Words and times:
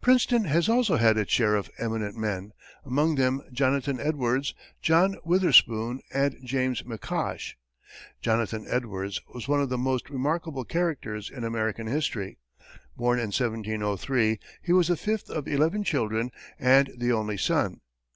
Princeton 0.00 0.44
has 0.46 0.70
also 0.70 0.96
had 0.96 1.18
its 1.18 1.30
share 1.30 1.54
of 1.54 1.68
eminent 1.76 2.16
men, 2.16 2.52
among 2.86 3.16
them 3.16 3.42
Jonathan 3.52 4.00
Edwards, 4.00 4.54
John 4.80 5.18
Witherspoon, 5.22 6.00
and 6.10 6.34
James 6.42 6.80
McCosh. 6.80 7.56
Jonathan 8.22 8.64
Edwards 8.70 9.20
was 9.34 9.48
one 9.48 9.60
of 9.60 9.68
the 9.68 9.76
most 9.76 10.08
remarkable 10.08 10.64
characters 10.64 11.28
in 11.28 11.44
American 11.44 11.88
history. 11.88 12.38
Born 12.96 13.18
in 13.18 13.26
1703, 13.26 14.38
he 14.62 14.72
was 14.72 14.88
the 14.88 14.96
fifth 14.96 15.28
of 15.28 15.46
eleven 15.46 15.84
children 15.84 16.30
and 16.58 16.90
the 16.96 17.12
only 17.12 17.36
son. 17.36 17.82